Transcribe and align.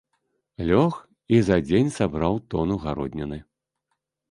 Лёг 0.69 0.93
і 1.37 1.41
за 1.51 1.57
дзень 1.67 1.93
сабраў 1.99 2.41
тону 2.55 2.81
гародніны! 2.89 3.37